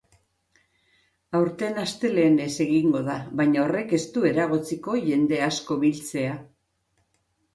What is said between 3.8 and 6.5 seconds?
ez du eragotziko jende asko biltzea.